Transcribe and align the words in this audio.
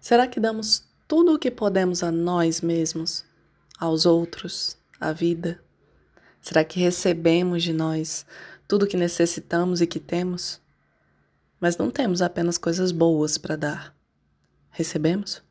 Será 0.00 0.26
que 0.26 0.40
damos 0.40 0.88
tudo 1.06 1.34
o 1.34 1.38
que 1.38 1.50
podemos 1.50 2.02
a 2.02 2.10
nós 2.10 2.62
mesmos, 2.62 3.22
aos 3.78 4.06
outros, 4.06 4.78
à 4.98 5.12
vida? 5.12 5.62
Será 6.40 6.64
que 6.64 6.80
recebemos 6.80 7.62
de 7.62 7.74
nós 7.74 8.24
tudo 8.66 8.84
o 8.84 8.88
que 8.88 8.96
necessitamos 8.96 9.82
e 9.82 9.86
que 9.86 10.00
temos? 10.00 10.58
Mas 11.60 11.76
não 11.76 11.90
temos 11.90 12.22
apenas 12.22 12.56
coisas 12.56 12.92
boas 12.92 13.36
para 13.36 13.56
dar. 13.56 13.94
Recebemos? 14.70 15.42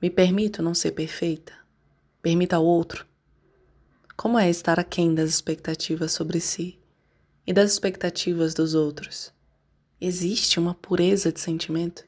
Me 0.00 0.08
permito 0.08 0.62
não 0.62 0.72
ser 0.72 0.92
perfeita? 0.92 1.52
Permita 2.22 2.54
ao 2.54 2.64
outro? 2.64 3.04
Como 4.16 4.38
é 4.38 4.48
estar 4.48 4.78
aquém 4.78 5.12
das 5.12 5.30
expectativas 5.30 6.12
sobre 6.12 6.38
si 6.38 6.78
e 7.44 7.52
das 7.52 7.72
expectativas 7.72 8.54
dos 8.54 8.76
outros? 8.76 9.32
Existe 10.00 10.60
uma 10.60 10.74
pureza 10.74 11.32
de 11.32 11.40
sentimento? 11.40 12.07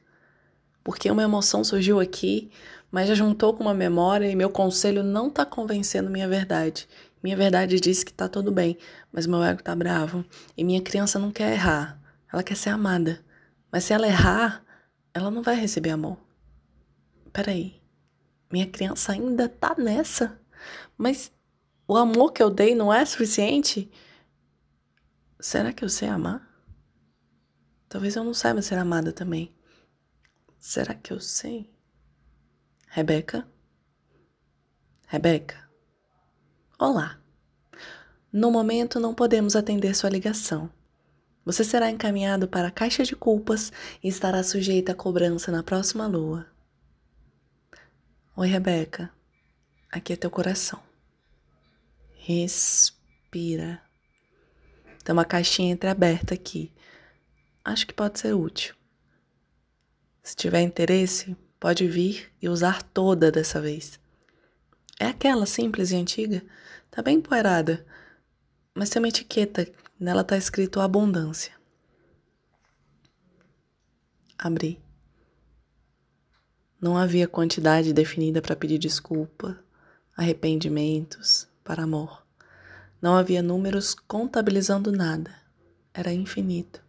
Porque 0.83 1.09
uma 1.09 1.23
emoção 1.23 1.63
surgiu 1.63 1.99
aqui, 1.99 2.49
mas 2.91 3.07
já 3.07 3.15
juntou 3.15 3.53
com 3.53 3.63
uma 3.63 3.73
memória 3.73 4.29
e 4.29 4.35
meu 4.35 4.49
conselho 4.49 5.03
não 5.03 5.27
está 5.27 5.45
convencendo 5.45 6.09
minha 6.09 6.27
verdade. 6.27 6.87
Minha 7.23 7.37
verdade 7.37 7.79
diz 7.79 8.03
que 8.03 8.11
está 8.11 8.27
tudo 8.27 8.51
bem, 8.51 8.77
mas 9.11 9.27
meu 9.27 9.43
ego 9.43 9.59
está 9.59 9.75
bravo. 9.75 10.25
E 10.57 10.63
minha 10.63 10.81
criança 10.81 11.19
não 11.19 11.31
quer 11.31 11.53
errar, 11.53 12.01
ela 12.31 12.43
quer 12.43 12.55
ser 12.55 12.69
amada. 12.69 13.23
Mas 13.71 13.83
se 13.83 13.93
ela 13.93 14.07
errar, 14.07 14.63
ela 15.13 15.29
não 15.29 15.43
vai 15.43 15.55
receber 15.55 15.91
amor. 15.91 16.17
Peraí, 17.31 17.81
minha 18.51 18.67
criança 18.67 19.13
ainda 19.13 19.47
tá 19.47 19.75
nessa? 19.77 20.39
Mas 20.97 21.31
o 21.87 21.95
amor 21.95 22.31
que 22.33 22.41
eu 22.41 22.49
dei 22.49 22.75
não 22.75 22.91
é 22.91 23.05
suficiente? 23.05 23.89
Será 25.39 25.71
que 25.71 25.83
eu 25.83 25.89
sei 25.89 26.09
amar? 26.09 26.47
Talvez 27.87 28.15
eu 28.15 28.23
não 28.23 28.33
saiba 28.33 28.61
ser 28.61 28.75
amada 28.75 29.11
também. 29.11 29.53
Será 30.61 30.93
que 30.93 31.11
eu 31.11 31.19
sei? 31.19 31.67
Rebeca? 32.87 33.47
Rebeca? 35.07 35.67
Olá. 36.77 37.19
No 38.31 38.51
momento 38.51 38.99
não 38.99 39.15
podemos 39.15 39.55
atender 39.55 39.95
sua 39.95 40.11
ligação. 40.11 40.71
Você 41.43 41.63
será 41.63 41.89
encaminhado 41.89 42.47
para 42.47 42.67
a 42.67 42.71
caixa 42.71 43.03
de 43.03 43.15
culpas 43.15 43.73
e 44.03 44.07
estará 44.07 44.43
sujeita 44.43 44.91
a 44.91 44.95
cobrança 44.95 45.51
na 45.51 45.63
próxima 45.63 46.05
lua. 46.05 46.45
Oi, 48.35 48.47
Rebeca. 48.47 49.11
Aqui 49.91 50.13
é 50.13 50.15
teu 50.15 50.29
coração. 50.29 50.79
Respira. 52.13 53.81
Tem 55.03 55.11
uma 55.11 55.25
caixinha 55.25 55.73
entreaberta 55.73 56.35
aqui. 56.35 56.71
Acho 57.65 57.87
que 57.87 57.95
pode 57.95 58.19
ser 58.19 58.35
útil. 58.35 58.79
Se 60.23 60.35
tiver 60.35 60.61
interesse, 60.61 61.35
pode 61.59 61.87
vir 61.87 62.31
e 62.41 62.47
usar 62.47 62.83
toda 62.83 63.31
dessa 63.31 63.59
vez. 63.59 63.99
É 64.99 65.07
aquela 65.07 65.45
simples 65.45 65.91
e 65.91 65.95
antiga, 65.95 66.43
tá 66.91 67.01
bem 67.01 67.17
empoeirada, 67.17 67.85
mas 68.73 68.89
tem 68.89 69.01
uma 69.01 69.07
etiqueta, 69.07 69.67
nela 69.99 70.23
tá 70.23 70.37
escrito 70.37 70.79
abundância. 70.79 71.53
Abri. 74.37 74.81
Não 76.79 76.97
havia 76.97 77.27
quantidade 77.27 77.93
definida 77.93 78.41
para 78.41 78.55
pedir 78.55 78.77
desculpa, 78.77 79.57
arrependimentos, 80.15 81.47
para 81.63 81.83
amor. 81.83 82.25
Não 83.01 83.15
havia 83.15 83.41
números 83.41 83.93
contabilizando 83.93 84.91
nada. 84.91 85.35
Era 85.93 86.13
infinito. 86.13 86.83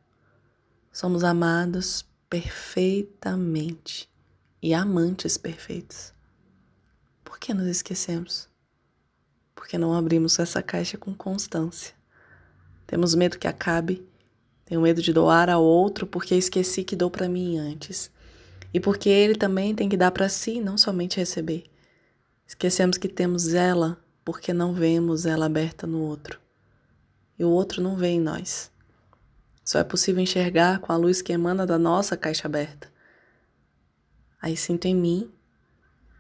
Somos 0.91 1.25
amados 1.25 2.07
perfeitamente 2.33 4.09
e 4.63 4.73
amantes 4.73 5.37
perfeitos. 5.37 6.15
Por 7.23 7.39
que 7.39 7.53
nos 7.53 7.67
esquecemos? 7.67 8.49
Porque 9.55 9.77
não 9.77 9.93
abrimos 9.93 10.39
essa 10.39 10.63
caixa 10.63 10.97
com 10.97 11.15
constância. 11.15 11.93
Temos 12.87 13.15
medo 13.15 13.39
que 13.39 13.47
acabe, 13.47 14.03
tenho 14.65 14.81
medo 14.81 15.03
de 15.03 15.13
doar 15.13 15.51
ao 15.51 15.63
outro 15.63 16.07
porque 16.07 16.35
esqueci 16.35 16.83
que 16.83 16.97
dou 16.97 17.11
para 17.11 17.29
mim 17.29 17.59
antes. 17.59 18.11
E 18.73 18.81
porque 18.81 19.11
ele 19.11 19.35
também 19.35 19.75
tem 19.75 19.87
que 19.87 19.97
dar 19.99 20.11
para 20.11 20.31
si, 20.31 20.59
não 20.59 20.79
somente 20.79 21.19
receber. 21.19 21.65
Esquecemos 22.47 22.97
que 22.97 23.09
temos 23.09 23.53
ela 23.53 24.03
porque 24.25 24.55
não 24.55 24.73
vemos 24.73 25.27
ela 25.27 25.45
aberta 25.45 25.87
no 25.87 26.01
outro. 26.01 26.41
E 27.39 27.45
o 27.45 27.51
outro 27.51 27.83
não 27.83 27.95
vê 27.95 28.09
em 28.09 28.21
nós. 28.23 28.72
Só 29.65 29.79
é 29.79 29.85
possível 29.85 30.23
enxergar 30.23 30.81
com 30.81 30.93
a 30.93 30.97
luz 30.97 31.23
que 31.23 31.33
emana 31.33 31.67
da 31.67 31.79
nossa 31.79 32.17
caixa 32.17 32.49
aberta. 32.49 32.91
Aí 34.41 34.57
sinto 34.57 34.87
em 34.87 34.95
mim 34.95 35.31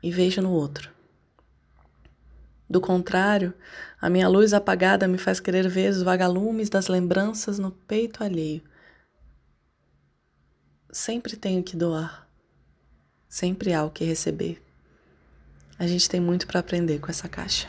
e 0.02 0.10
vejo 0.10 0.40
no 0.40 0.52
outro. 0.52 0.90
Do 2.70 2.80
contrário, 2.80 3.52
a 4.00 4.08
minha 4.08 4.28
luz 4.28 4.54
apagada 4.54 5.06
me 5.06 5.18
faz 5.18 5.40
querer 5.40 5.68
ver 5.68 5.90
os 5.90 6.02
vagalumes 6.02 6.70
das 6.70 6.88
lembranças 6.88 7.58
no 7.58 7.70
peito 7.70 8.24
alheio. 8.24 8.62
Sempre 10.90 11.36
tenho 11.36 11.62
que 11.62 11.76
doar. 11.76 12.26
Sempre 13.28 13.74
há 13.74 13.84
o 13.84 13.90
que 13.90 14.04
receber. 14.04 14.62
A 15.78 15.86
gente 15.86 16.08
tem 16.08 16.20
muito 16.20 16.46
para 16.46 16.60
aprender 16.60 16.98
com 17.00 17.10
essa 17.10 17.28
caixa. 17.28 17.68